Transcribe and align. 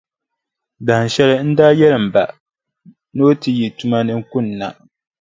Dahinshɛli, 0.85 1.35
n 1.41 1.49
daa 1.57 1.73
yɛli 1.79 1.97
m 2.05 2.07
ba, 2.13 2.23
ni 3.13 3.21
o 3.25 3.29
yi 3.29 3.37
ti 3.41 3.51
yi 3.59 3.67
tuma 3.77 3.97
ni 4.05 4.13
kunna, 4.31 4.67